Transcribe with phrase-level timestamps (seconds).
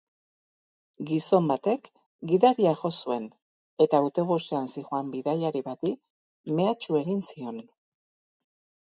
[1.07, 1.89] Gizon batek
[2.31, 3.27] gidaria jo zuen
[3.85, 5.91] eta autobusean zihoan bidaiari bati
[6.61, 7.61] mehatxu egin zion.